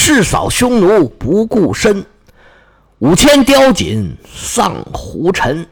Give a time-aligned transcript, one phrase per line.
[0.00, 2.06] 誓扫匈奴不顾身，
[3.00, 5.66] 五千雕锦丧胡尘。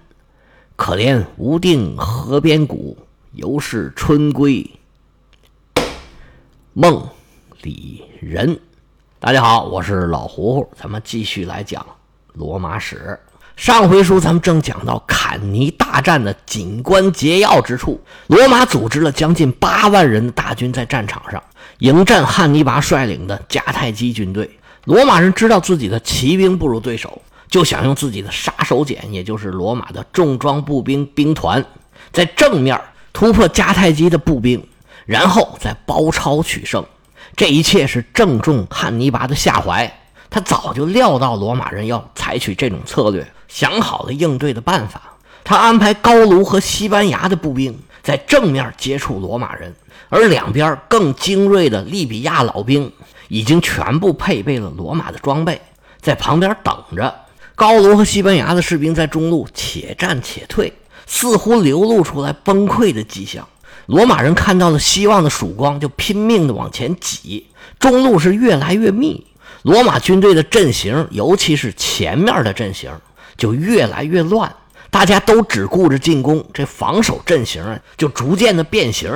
[0.75, 2.99] 可怜无定河边骨，
[3.33, 4.69] 犹是春归
[6.73, 7.09] 梦
[7.63, 8.59] 里人。
[9.21, 11.87] 大家好，我是老胡胡，咱们继续来讲
[12.33, 13.19] 罗马史。
[13.55, 21.41] 上回书咱们正讲到坎尼大战的紧关节要之处，罗马组织了将近八万人的大军在战场上
[21.79, 24.49] 迎战汉尼拔率领的迦太基军队。
[24.85, 31.65] 罗马人知道自己的骑兵不如对手，就想用自己的杀手锏，也就是罗马的重装步兵兵团，
[32.13, 32.81] 在正面
[33.13, 34.65] 突破迦太基的步兵，
[35.05, 36.85] 然后再包抄取胜。
[37.35, 39.93] 这一切是正中汉尼拔的下怀，
[40.31, 43.27] 他早就料到罗马人要采取这种策略。
[43.49, 45.03] 想好了应对的办法，
[45.45, 49.75] 他安排高卢和西班牙的步兵在正面接触罗马人，
[50.09, 52.93] 而两边更精锐的利比亚老兵
[53.29, 55.61] 已经全部配备了罗马的装备，
[56.01, 57.15] 在旁边等着。
[57.55, 60.73] 高卢和西班牙的士兵在中路且战且退，
[61.07, 63.47] 似乎流露出来崩溃的迹象。
[63.87, 67.47] 罗马人看到了希望的曙光，就拼命地往前挤，
[67.79, 69.27] 中路是越来越密。
[69.63, 72.91] 罗马军队的阵型，尤其是前面的阵型。
[73.37, 74.51] 就越来越乱，
[74.91, 79.13] 大家都只顾着进攻，这防守阵型就逐渐的变形，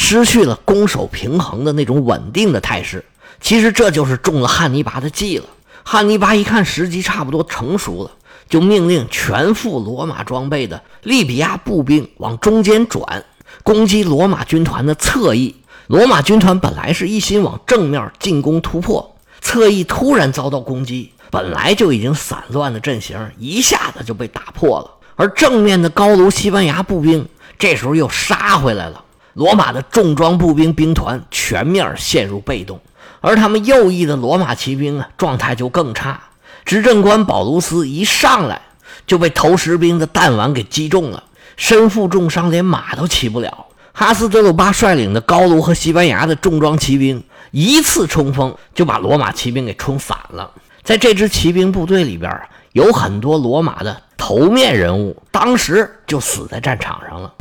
[0.00, 3.04] 失去了攻守平衡的那种稳定的态势。
[3.40, 5.44] 其实这就是中了汉尼拔的计了。
[5.82, 8.12] 汉尼拔一看时机差不多成熟了，
[8.48, 13.24] 就命令全副罗马装备的利比亚步兵往中间转，
[13.64, 15.56] 攻击罗马军团的侧翼。
[15.88, 21.12] 罗马军团本来是一心往正面进攻突破，侧翼突然遭到攻击。
[21.28, 24.90] 本来就已经散乱的阵型，一下子就被打破了。
[25.16, 29.02] 而正面的高卢西班牙步兵这时候又杀回来了，
[29.38, 32.80] 罗马的重装步兵兵团全面陷入被动。
[33.20, 36.20] 而他们右翼的罗马骑兵啊，状态就更差。
[36.64, 38.60] 执政官保卢斯一上来
[39.06, 41.22] 就被投石兵的弹丸给击中了，
[41.56, 43.66] 身负重伤，连马都骑不了。
[43.92, 47.22] 哈斯德鲁巴率领的高卢和西班牙的重装骑兵
[47.52, 50.50] 一次冲锋就把罗马骑兵给冲散了。
[50.82, 57.32] 在这支骑兵部队里边啊，有很多罗马的头面人物，当时就死在战场上了。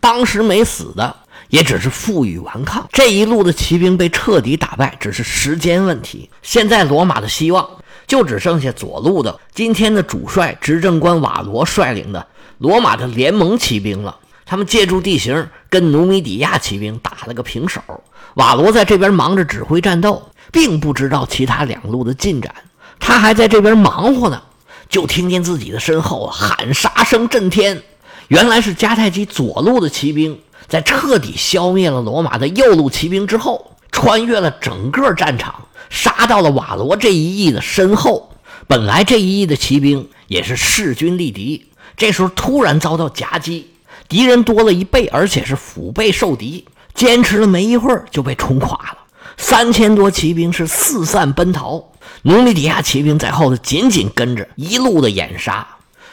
[0.00, 1.16] 当时没死的，
[1.48, 2.88] 也只是负隅顽抗。
[2.92, 6.28] 这一路的骑兵被彻底打败，只是时间问题。
[6.42, 7.68] 现在罗马的希望
[8.06, 12.26] 就只剩下左路的今天的主帅执政官瓦罗率领的
[12.58, 14.16] 罗马的联盟骑兵了。
[14.44, 17.82] 他们借助地形跟努米底亚骑兵打了个平手。
[18.34, 22.54] 瓦罗在这边忙着指挥战斗，并不知道其他两路的进展。
[22.98, 24.42] 他还在这边忙活呢，
[24.88, 27.82] 就听见自己的身后喊杀声震天。
[28.28, 38.30] 原来是迦太基左路的骑兵在彻底消灭了罗马的右路骑兵之后，穿越了整个战场，杀到了瓦罗这一翼的身后。
[38.66, 43.70] 本来这一翼的骑兵也是势均力敌，这时候突然遭到夹击，
[44.08, 48.98] 敌人多了一倍，而且是腹背受敌，坚持了没一会儿就被冲垮了。
[49.38, 51.82] 三千多骑兵是四散奔逃。
[52.22, 55.66] 努米底亚骑兵在后头紧紧跟着，一路的掩杀，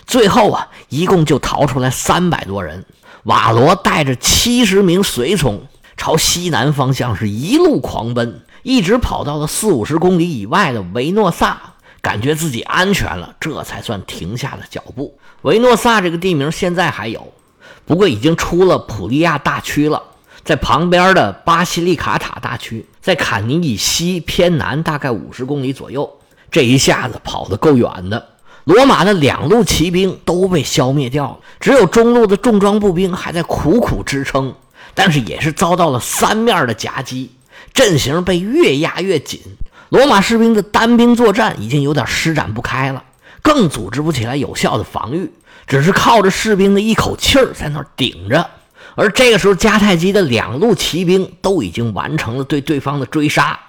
[0.05, 2.85] 最后啊，一共就逃出来三百多人。
[3.25, 5.63] 瓦罗带着七十名随从
[5.97, 11.59] 朝西南方向是一路狂奔，一直跑到了四五十公里以外的维诺萨，
[12.03, 15.17] 感觉自己安全了，这才算停下了脚步。
[15.41, 17.33] 维诺萨这个地名现在还有，
[17.85, 20.03] 不过已经出了普利亚大区了。
[20.43, 26.07] 在旁边的巴西利卡塔大区，在坎尼以西偏南大概五十公里左右，
[26.51, 28.23] 这一下子跑得够远的。
[28.65, 34.53] 罗马的两路骑兵都被消灭掉了，只有中路的重装步兵还在苦苦支撑，
[34.95, 37.29] 但是也是遭到了三面的夹击，
[37.73, 39.39] 阵型被越压越紧。
[39.89, 43.03] 罗马士兵的单兵作战已经有点施展不开了，
[43.43, 45.31] 更组织不起来有效的防御，
[45.67, 48.49] 只是靠着士兵的一口气儿在那顶着。
[48.95, 53.59] 而这个时候，迦太基的两路骑兵都已经完成了对对方的追杀，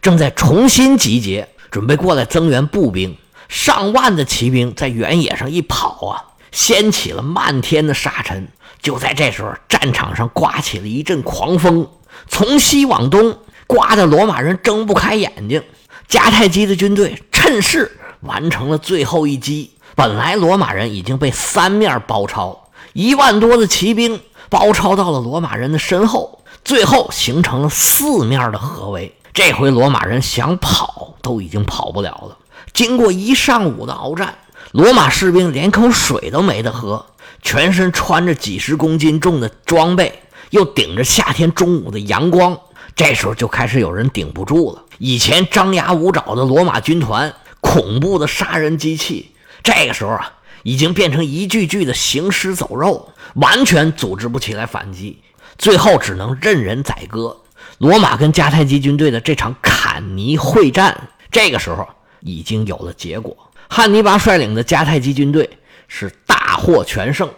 [0.00, 3.14] 正在重新集结，准备过来增援步兵。
[3.48, 8.48] 上万的骑兵在原野上一跑啊，掀起了漫天的沙尘。
[8.82, 11.88] 就在这时候，战场上刮起了一阵狂风，
[12.28, 15.62] 从西往东刮得罗马人睁不开眼睛。
[16.08, 19.72] 迦太基的军队趁势完成了最后一击。
[19.94, 24.20] 本来罗马人已经被三面包抄，一万多的骑兵。
[24.48, 29.12] 包抄到了罗马人的身后，最后形成了四面的合围。
[29.34, 32.38] 这回罗马人想跑都已经跑不了了。
[32.76, 34.36] 经过一上午的鏖战，
[34.72, 37.06] 罗马士兵连口水都没得喝，
[37.40, 40.20] 全身穿着几十公斤重的装备，
[40.50, 42.60] 又顶着夏天中午的阳光，
[42.94, 44.82] 这时候就开始有人顶不住了。
[44.98, 49.32] 以前张牙舞爪的罗马军团，恐怖的杀人机器，
[49.62, 55.22] 这个时候啊，已经变成一具具的行尸走肉，完全组织不起来反击，
[55.56, 57.38] 最后只能任人宰割。
[57.78, 61.88] 罗马跟迦太基军队的这场坎尼会战，这个时候
[62.26, 63.36] 已经有了结果。
[63.68, 65.48] 汉尼拔率领的迦太基军队
[65.88, 67.28] 是大获全胜，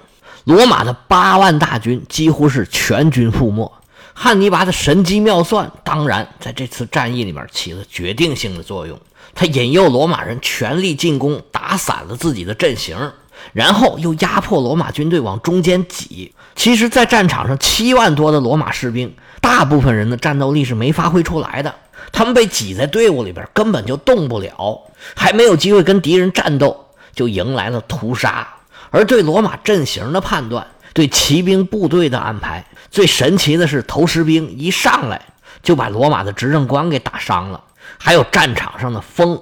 [0.44, 3.70] 罗马的八万大军几乎是全军覆没。
[4.14, 8.98] 汉尼拔的神机妙算，当然在这次战役里面起了决定性的作用。
[9.34, 13.12] 他引诱罗马人全力进攻，打散了自己的阵型，
[13.52, 16.32] 然后又压迫罗马军队往中间挤。
[16.56, 21.72] 其实，在战场上，七万多的罗马士兵，大部分人的战斗力是没发挥出来的。
[22.12, 24.82] 他们被挤在队伍里边，根本就动不了，
[25.14, 28.46] 还没有机会跟敌人战斗，就迎来了屠杀。
[28.90, 32.64] 而对罗马阵型的判断，对骑兵部队的安排。
[32.90, 35.20] 最神奇的是，投石兵一上来
[35.62, 37.62] 就把罗马的执政官给打伤了。
[37.98, 39.40] 还有战场上的风，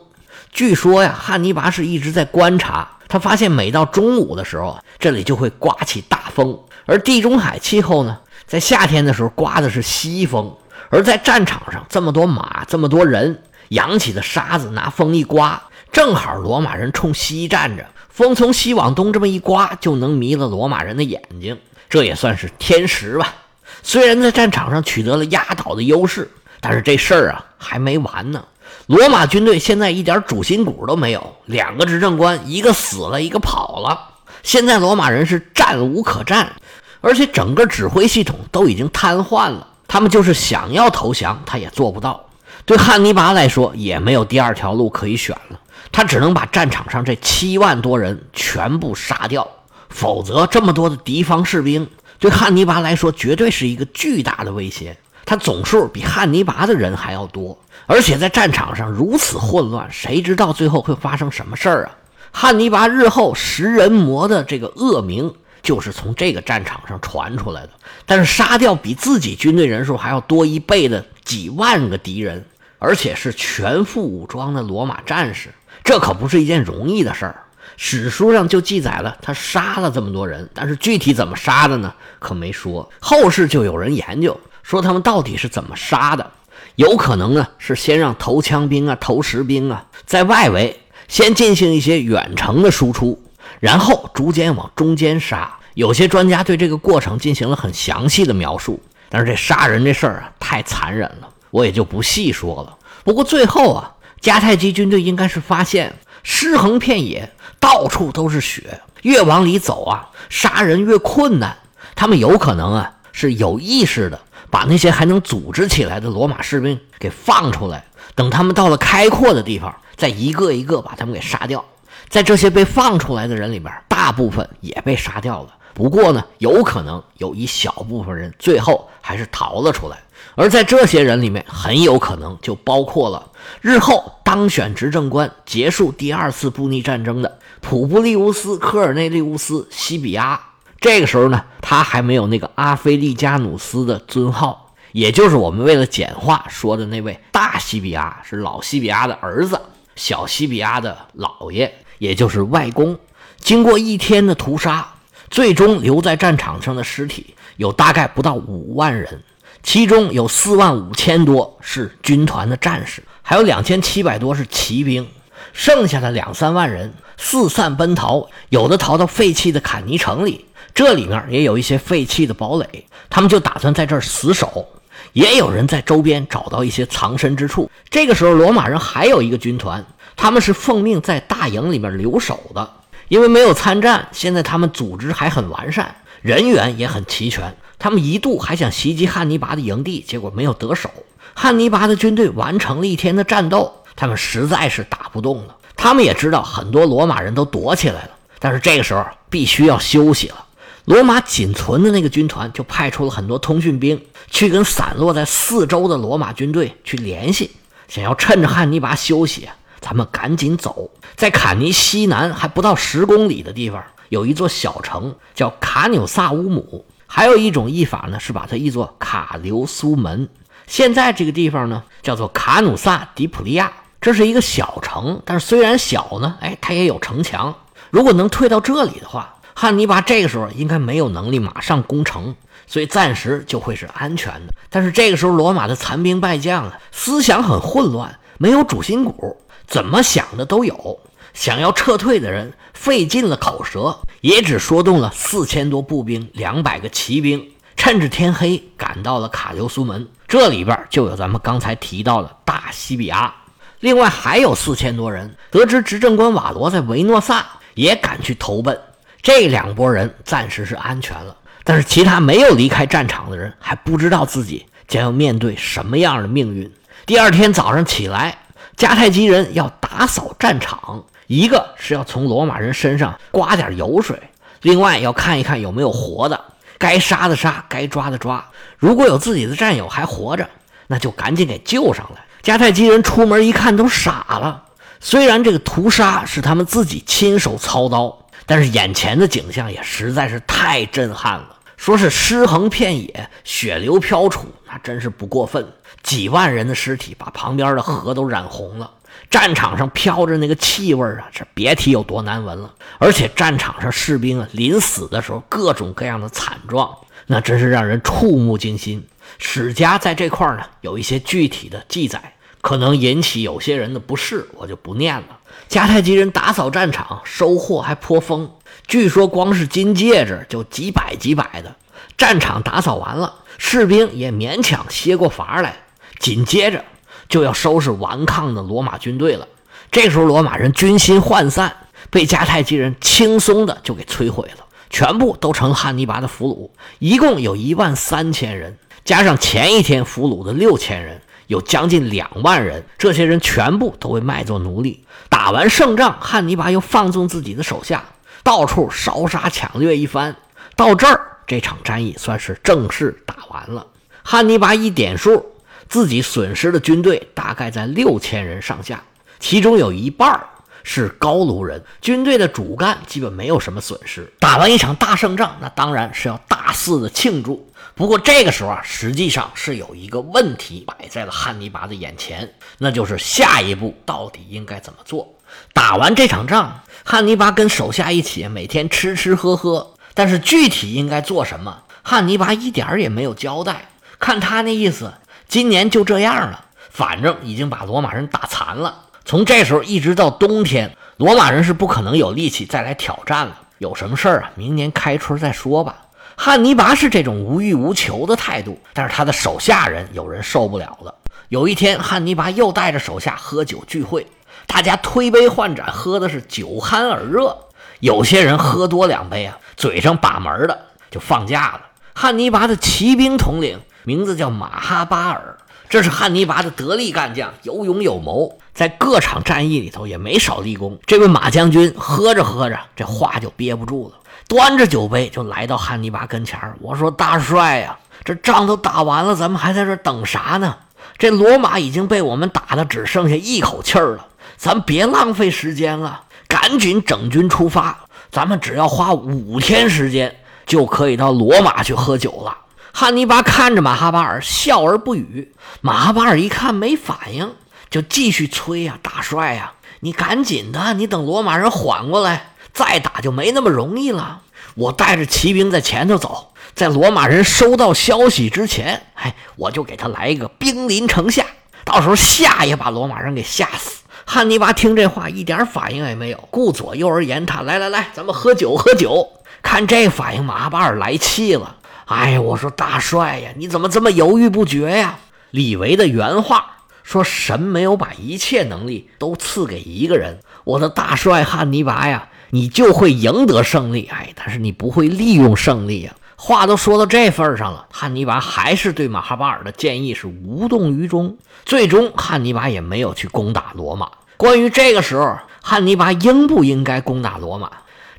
[0.52, 6.58] 据说呀，汉尼拔是一直在观察，他发现每到中午的时候，这里就会刮起大风。
[6.84, 10.56] 而地中海气候呢，在夏天的时候刮的是西风。
[10.90, 15.62] 而在战场上，这么多马，这么多人，扬起的沙子拿风一刮，
[15.92, 21.58] 正好罗马人冲西站着，风从西往东这么一刮，就能迷了罗马人的眼睛。
[21.88, 23.34] 这也算是天时吧。
[23.82, 26.30] 虽然在战场上取得了压倒的优势，
[26.60, 28.44] 但是这事儿啊还没完呢。
[28.86, 33.98] 罗马军队现在一点主心骨都没有，两个执政官，一个死了，一个跑了。
[34.42, 36.52] 现在罗马人是战无可战，
[37.00, 39.66] 而且整个指挥系统都已经瘫痪了。
[39.88, 42.24] 他们就是想要投降，他也做不到。
[42.64, 45.60] 对汉尼拔来说，也没有第二条路可以选了，
[45.92, 49.46] 他只能把战场上这七万多人全部杀掉。
[49.88, 51.88] 否则，这么多的敌方士兵
[52.18, 54.96] 对汉尼拔来说绝对是一个巨大的威胁。
[55.24, 61.90] 他总数比汉尼拔的人还要多，而且在战场上如此混乱，谁知道最后会发生什么事儿啊？
[62.32, 65.32] 汉尼拔日后食人魔的这个恶名
[65.66, 67.70] 就是从这个战场上传出来的。
[68.06, 72.46] 但是杀掉比自己军队人数还要多一倍的几万个敌人，
[72.78, 75.50] 而且是全副武装的罗马战士，
[75.82, 77.42] 这可不是一件容易的事儿。
[77.76, 81.92] 史书上就记载了他杀了这么多人，但是具体怎么杀的呢？
[82.18, 82.88] 可没说。
[83.00, 86.30] 后世就有人研究说他们到底是怎么杀的，
[86.76, 93.20] 有可能呢是先让投枪兵啊、投石兵啊在外围先进行一些远程的输出，
[93.60, 95.55] 然后逐渐往中间杀。
[95.76, 98.80] 有些专家对这个过程进行了很详细的描述，
[99.10, 102.78] 但是这杀人这事儿啊太残忍了，我也就不细说了。
[103.04, 103.92] 不过最后啊，
[104.22, 107.30] 迦太基军队应该是发现尸横遍野。
[107.58, 111.56] 到处都是血，越往里走啊，杀人越困难。
[111.94, 114.20] 他们有可能啊，是有意识的
[114.50, 117.84] 把那些还能组织起来的罗马士兵给放出来，
[118.14, 121.64] 等他们到了开阔的地方，再一个一个把他们给杀掉。
[122.08, 125.48] 在这些被放出来的人里边，大部分也被杀掉了。
[125.76, 129.98] 不过呢，有可能有一小部分人最后还是逃了出来。
[130.34, 133.30] 而在这些人里面，很有可能就包括了
[133.60, 137.38] 日后当选执政官、结束第二次布匿战争的。
[137.60, 140.40] 普布利乌斯·科尔内利乌斯·西比亚，
[140.80, 149.60] 这个时候呢，他还没有那个阿菲利加努斯的尊号，也就是我们为了简化说的那位大西比亚，是老西比亚的儿子，
[149.94, 152.98] 小西比亚的姥爷，也就是外公。
[153.38, 154.94] 经过一天的屠杀，
[155.30, 159.22] 最终留在战场上的尸体有大概不到五万人，
[159.62, 165.06] 其中有四万五千多是军团的战士，还有两千七百多是骑兵，
[165.52, 166.92] 剩下的两三万人。
[167.18, 174.68] 四散奔逃，有的逃到废弃的坎尼城里，这里面也有一些废弃的堡垒，他们就打算在这儿死守。
[175.14, 177.70] 也有人在周边找到一些藏身之处。
[177.88, 179.82] 这个时候，罗马人还有一个军团，
[180.14, 182.70] 他们是奉命在大营里面留守的，
[183.08, 187.56] 因为没有参战，现在他们组织还很完善，人员也很齐全。
[187.78, 190.90] 他们一度还想袭击汉尼拔的营地，结果没有得手。
[191.34, 195.56] 汉尼拔的军队完成了一天的战斗，他们实在是打不动了。
[195.76, 200.46] 他们也知道很多罗马人都躲起来了，但是这个时候必须要休息了。
[200.86, 207.50] 罗马仅存的那个军团就派出了很多通讯兵去跟散落在四周的罗马军队去联系，
[207.88, 209.48] 想要趁着汉尼拔休息，
[209.86, 210.90] 咱们赶紧走。
[211.14, 220.28] 在坎尼西南还不到十公里的地方，有一座小城叫卡纽萨乌姆，还有一种译法呢是把它译作卡留苏门。
[220.66, 223.72] 现在这个地方呢叫做卡努萨迪普利亚。
[224.00, 227.54] 这是一个小城，但是虽然小呢，哎，它也有城墙。
[227.90, 232.34] 如果能退到这里的话，汉尼拔这个时候应该没有能力马上攻城，
[232.66, 234.52] 所以暂时就会是安全的。
[234.68, 239.36] 但是这个时候，罗马的残兵败将啊，思想很混乱，没有主心骨，
[239.66, 241.00] 怎么想的都有。
[241.34, 250.08] 想要撤退的人费尽了口舌，也只说动了四千多步兵、两百个骑兵，趁着天黑赶到了卡留苏门。
[250.26, 253.34] 这里边就有咱们刚才提到的大西比阿。
[253.80, 257.44] 另外还有四千多人，得知执政官瓦罗在维诺萨，
[257.74, 258.80] 也赶去投奔。
[259.20, 266.72] 这两拨人暂时是安全了，但是其他没有离开战场的人还不知道自己将要面对什么样的命运。
[267.04, 268.38] 第二天早上起来，
[268.76, 274.20] 迦太基人要打扫战场，一个是要从罗马人身上刮点油水，
[274.62, 276.38] 另外要看一看有没有活的，
[276.76, 278.44] 该杀的杀，该抓的抓。
[278.76, 280.46] 如果有自己的战友还活着，
[280.88, 282.22] 那就赶紧给救上来。
[282.42, 284.62] 迦太基人出门一看都傻了，
[285.00, 291.56] 虽然这个屠杀是他们自己亲手操刀，但是眼前的景象也实在是太震撼了。
[291.76, 295.66] 说是尸横遍野，血流飘杵，那真是不过分。
[296.02, 298.90] 几万人的尸体把旁边的河都染红了，
[299.30, 302.74] 战场上飘着那个气味啊，这别提有多难闻了。
[302.98, 306.96] 而且战场上士兵啊，临死的时候各种各样的惨状，
[307.26, 309.06] 那真是让人触目惊心。
[309.38, 312.32] 史家在这块呢有一些具体的记载。
[312.62, 315.38] 可能引起有些人的不适，我就不念了。
[315.68, 318.50] 迦太基人打扫战场，收获还颇丰。
[318.88, 321.76] 据说光是金戒指就几百几百的。
[322.16, 325.76] 战场打扫完了，士兵也勉强歇过乏来。
[326.18, 326.84] 紧接着
[327.28, 329.46] 就要收拾顽抗的罗马军队了。
[329.90, 331.76] 这时候罗马人军心涣散，
[332.10, 336.70] 被迦太基人轻松的就给摧毁了，全部都成汉尼拔的俘虏。
[336.98, 341.22] 一共有一万三千人，加上前一天俘虏的六千人。
[341.48, 345.04] 有将近两万人，这些人全部都被卖作奴隶。
[345.28, 348.02] 打完胜仗，汉尼拔又放纵自己的手下，
[348.42, 350.34] 到处烧杀抢掠一番。
[350.74, 353.86] 到这儿，这场战役算是正式打完了。
[354.22, 355.46] 汉尼拔一点数，
[355.88, 359.02] 自己损失的军队大概在六千人上下，
[359.38, 360.44] 其中有一半
[360.82, 361.82] 是高卢人。
[362.00, 364.32] 军队的主干基本没有什么损失。
[364.40, 367.68] 打完一场大胜仗，那当然是要大肆的庆祝。
[367.94, 375.34] 不过这个时候啊，实际上是有一个问题摆在了汉尼拔的眼前，那就是下一步到底应该怎么做。
[375.72, 383.90] 打完这场仗，汉尼拔跟手下一起每天吃吃喝喝，但是具体应该做什么，汉尼拔一点儿也没有交代。
[384.18, 385.12] 看他那意思，
[385.46, 389.02] 今年就这样了，反正已经把罗马人打残了。
[389.26, 393.58] 从这时候一直到冬天，罗马人是不可能有力气再来挑战了。
[393.76, 395.96] 有什么事儿啊，明年开春再说吧。
[396.34, 401.14] 汉尼拔是这种无欲无求的态度，但是他的手下人有人受不了了。
[401.50, 404.26] 有一天，汉尼拔又带着手下喝酒聚会，
[404.66, 407.54] 大家推杯换盏，喝的是酒酣耳热。
[408.00, 410.78] 有些人喝多两杯啊，嘴上把门的
[411.10, 411.80] 就放假了。
[412.14, 420.98] 汉尼拔的骑兵统领名字叫马哈巴尔，这是汉尼拔的得力干将，有勇有谋，在各场战役里头也没少立功。
[421.04, 424.16] 这位马将军喝着喝着，这话就憋不住了。
[424.48, 430.76] 端着酒杯就来到汉尼拔跟前我说：“大帅呀，这仗都打完了，咱们还在这等啥呢？
[431.18, 438.05] 这罗马已经被我们打的只剩下一口气儿了，咱别浪费时间了，赶紧整军出发。
[438.36, 442.54] 咱们只要花五天时间，就可以到罗马去喝酒了。”
[442.92, 445.54] 汉尼拔看着马哈巴尔，笑而不语。
[445.80, 447.54] 马哈巴尔一看没反应，
[447.88, 454.42] 就继续催呀：“大帅呀，你赶紧的，你等罗马人缓过来。”再打就没那么容易了。
[454.74, 461.46] 我带着骑兵在前头走，在罗马人收到消息之前，哎，我就给他来一个兵临城下，
[461.86, 464.02] 到时候吓也把罗马人给吓死。
[464.28, 469.26] 汉尼拔听这话一点反应也没有，顾左右而言他：“来来来，咱们喝酒喝酒。”
[469.62, 471.76] 看这反应，马巴尔来气了。
[472.06, 475.18] 哎，我说大帅呀，你怎么这么犹豫不决呀？
[475.52, 482.28] 李维的原话说：“神没有把一切能力都赐给一个人。”我的大帅汉尼拔呀！
[482.50, 486.12] 你就会赢得胜利，哎，但是你不会利用胜利呀。
[486.36, 491.36] 话都说到这份上了，汉尼拔还是对马哈巴尔的建议是无动于衷。
[491.64, 494.08] 最终，汉尼拔也没有去攻打罗马。
[494.36, 497.70] 关于这个时候汉尼拔应不应该攻打罗马，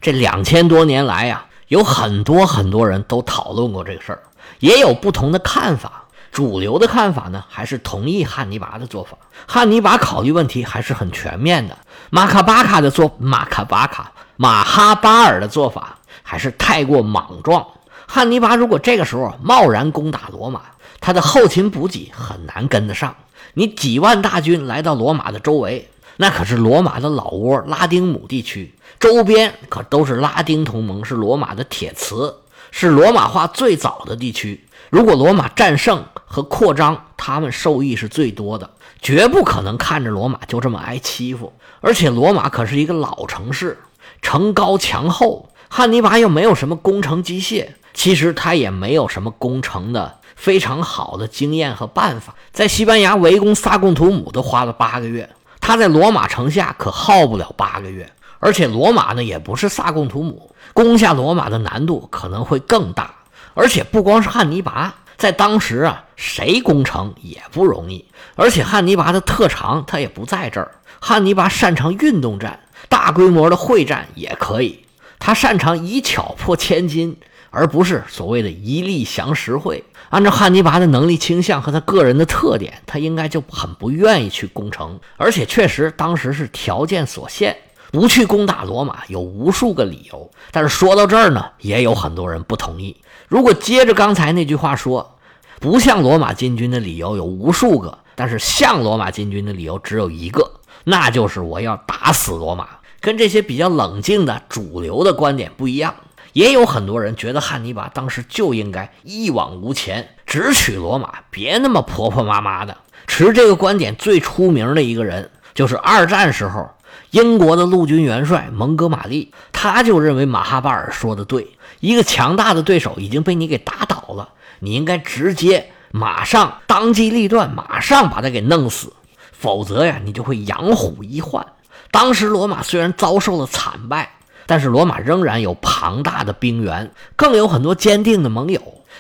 [0.02, 4.24] 这两千多年来呀，有很多很多人都讨论过这个事儿，
[4.60, 6.04] 也有不同的看法。
[6.32, 9.18] 主流的看法呢，还是同意汉尼拔的做法。
[9.48, 11.78] 汉尼拔考虑问题还是很全面的。
[12.10, 14.12] 马卡巴卡的做马卡巴卡。
[14.36, 17.66] 马哈巴尔的做法还是太过莽撞。
[18.08, 20.62] 汉尼拔如果这个时候贸然攻打罗马，
[21.00, 23.16] 他的后勤补给很难跟得上。
[23.54, 32.34] 你几万大军来到罗马的周围，那可是罗马的老窝拉丁姆地区，周边可都是拉丁同盟，是罗马的铁磁。
[32.70, 34.66] 是罗马化最早的地区。
[34.90, 38.70] 如果罗马战胜和扩张，他们受益是最多的，
[39.02, 41.54] 绝不可能看着罗马就这么挨欺负。
[41.80, 43.80] 而且罗马可是一个老城市，
[44.22, 52.36] 城高墙厚，汉尼拔又没有什么工程机械，其实他也没有什么攻城的非常好的经验和办法。
[52.52, 55.28] 在西班牙围攻萨贡图姆都花了八个月，
[55.60, 58.08] 他在罗马城下可耗不了八个月。
[58.38, 63.16] 而且罗马呢，也不是萨贡图姆，攻下罗马的难度可能会更大。
[63.56, 68.06] 而且不光是汉尼拔，在当时啊，谁攻城也不容易。
[68.36, 74.86] 而且汉尼拔的特长他也不在这儿，汉尼拔擅长运动战，大规模的会战也可以。
[75.18, 77.18] 他擅长以巧破千金，
[77.50, 79.84] 而不是所谓的一力降十会。
[80.10, 85.00] 按照汉尼拔的能力倾向和他个人的特点，他应该就很不愿意去攻城。
[85.18, 87.56] 而且确实当时是条件所限。
[87.90, 92.98] 不去攻打罗马有无数个理由，但是说到这儿呢，也有很多人不同意。
[93.30, 95.18] 如果接着刚才那句话说，
[95.62, 100.52] 不向罗马进军的理由有无数个，但是向罗马进军的理由只有一个，
[100.84, 102.68] 那就是我要打死罗马。
[103.00, 105.96] 跟这些比较冷静的主流的观点不一样，
[106.38, 112.78] 也有很多人觉得汉尼拔当时就应该一往无前，直取罗马，别那么婆婆妈妈的。
[113.08, 116.70] 持这个观点最出名的一个人，就是二战时候。
[117.10, 124.30] 英国的陆军元帅蒙哥马利，他就认为马哈巴尔说的对，一个强大的对手已经被你给打倒了，
[124.60, 128.94] 你应该直接马上当机立断，马上把他给弄死，
[129.32, 131.48] 否则呀，你就会养虎一患。
[131.90, 134.17] 当时罗马虽然遭受了惨败，
[134.48, 138.60] 但是罗马仍然有庞大的兵源，更有很多坚定的盟友。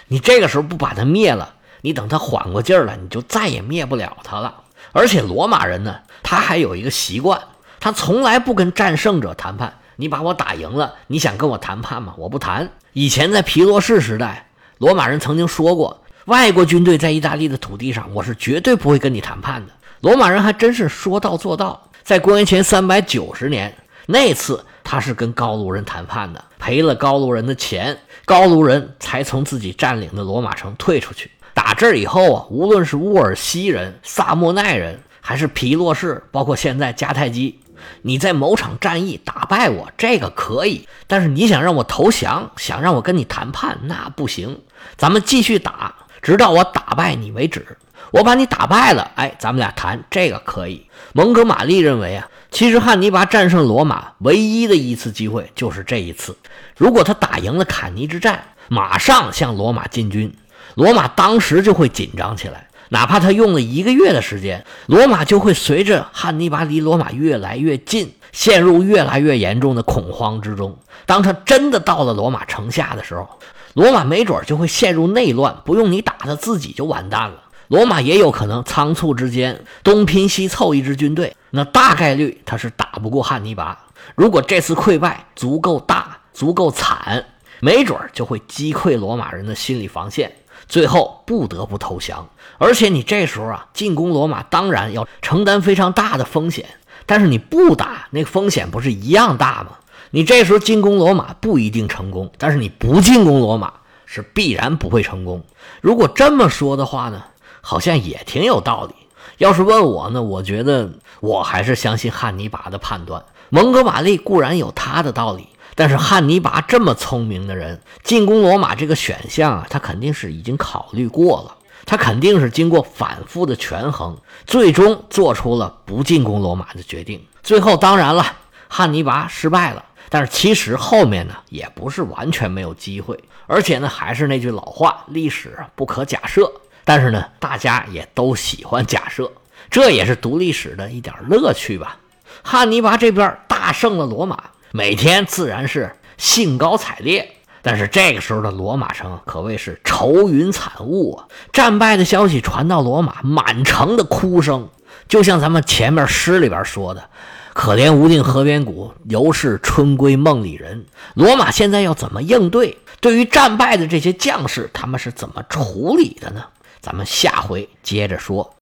[0.10, 4.54] 你这个时候不把他灭了，你等他缓过劲儿了，你就再也灭不了他了。
[4.92, 7.42] 而且罗马人呢，他还有一个习惯。
[7.80, 9.74] 他从来不跟战胜者谈判。
[10.00, 12.13] 你把我打赢了，你想跟我谈判吗？
[12.18, 12.70] 我不谈。
[12.94, 19.74] 以前在皮洛士时代，罗马人曾经说过，外国军队在意大利的土地上，我是绝对不会跟你谈判的。
[20.01, 21.89] 罗马人还真是说到做到。
[22.04, 23.75] 在公元前三百九十年
[24.06, 31.30] 那次，他是跟高卢人谈判的，赔了高卢人的钱，高卢人才从自己占领的罗马城退出去。
[31.54, 37.60] 打这以后啊，无论是乌尔西人、萨莫奈人，还是皮洛士，包括现在迦太基。
[38.02, 44.62] 你在某场战役打败我，这个可以；但是你想让我投降，想让我跟你谈判，那不行。
[44.95, 47.78] 咱们继续打，直到我打败你为止。
[48.12, 50.86] 我把你打败了，哎，咱们俩谈，这个可以。
[51.12, 52.26] 蒙哥马利认为啊，
[52.58, 56.36] 其实汉尼拔战胜罗马唯一的一次机会就是这一次。
[56.76, 60.34] 如果他打赢了坎尼之战，马上向罗马进军，
[60.74, 62.67] 罗马当时就会紧张起来。
[62.89, 70.80] 哪怕他用了一个月的时间，罗马就会随着汉尼拔离罗马越来越近，陷入越来越严重的恐慌之中。
[71.06, 73.30] 当他真的到了罗马城下的时候，
[73.76, 77.36] 罗马没准就会陷入内乱，不用你打，他自己就完蛋了。
[77.67, 83.77] 罗马也有可能仓促之间东拼西凑一支军队，那大概率他是打不过汉尼拔。
[84.15, 87.25] 如果这次溃败足够大、足够惨，
[87.60, 90.34] 没准就会击溃罗马人的心理防线。
[90.67, 92.27] 最后不得不投降，
[92.58, 96.65] 而且你这时候啊进攻罗马，当然要承担非常大的风险。
[97.06, 99.77] 但是你不打，那风险不是一样大吗？
[100.12, 103.73] 你这时候进攻罗马不一定成功，但是你不进攻罗马
[104.06, 105.43] 是必然不会成功。
[105.82, 107.23] 如果这么说的话呢，
[107.67, 108.95] 好像也挺有道理。
[109.39, 113.21] 要是问我呢，我觉得我还是相信汉尼拔的判断。
[113.49, 115.49] 蒙哥马利固然有他的道理。
[115.75, 127.21] 但是汉尼拔这么聪明的人，进攻罗马这个选项啊，他肯定是已经考虑过了，他肯定是经过反复的权衡，最终做出了不进攻罗马的决定。
[127.43, 128.25] 最后当然了，
[128.69, 136.49] 汉尼拔失败了，但是其实后面呢也不是完全没有机会，而且呢还是那句老话，历史不可假设。
[136.88, 139.30] 但是呢，大家也都喜欢假设，
[139.69, 141.97] 这也是读历史的一点乐趣吧。
[142.41, 144.41] 汉尼拔这边大胜了罗马。
[144.71, 151.28] 每天自然是兴高采烈，但是这个时候的罗马城可谓是愁云惨雾啊！
[151.52, 154.69] 战败的消息传到罗马，满城的哭声，
[155.10, 157.10] 就像咱们前面诗里边说的
[157.54, 162.78] ：“可怜无定河边骨，犹是春归梦里人。”罗马现在要怎么应对？
[163.02, 166.45] 对于战败的这些将士，他们是怎么处理的呢？
[166.88, 168.50] 咱们下回接着说。